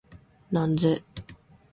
[0.51, 1.03] なんぜ？